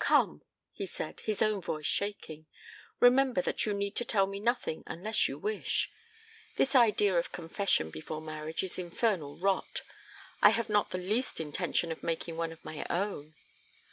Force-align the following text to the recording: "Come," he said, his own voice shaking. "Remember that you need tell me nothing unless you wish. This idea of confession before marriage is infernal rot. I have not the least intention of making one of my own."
"Come," 0.00 0.42
he 0.72 0.86
said, 0.86 1.20
his 1.20 1.40
own 1.40 1.60
voice 1.60 1.86
shaking. 1.86 2.46
"Remember 2.98 3.40
that 3.40 3.64
you 3.64 3.72
need 3.72 3.92
tell 3.94 4.26
me 4.26 4.40
nothing 4.40 4.82
unless 4.88 5.28
you 5.28 5.38
wish. 5.38 5.88
This 6.56 6.74
idea 6.74 7.16
of 7.16 7.30
confession 7.30 7.90
before 7.92 8.20
marriage 8.20 8.64
is 8.64 8.76
infernal 8.76 9.36
rot. 9.36 9.82
I 10.42 10.50
have 10.50 10.68
not 10.68 10.90
the 10.90 10.98
least 10.98 11.38
intention 11.38 11.92
of 11.92 12.02
making 12.02 12.36
one 12.36 12.50
of 12.50 12.64
my 12.64 12.84
own." 12.90 13.34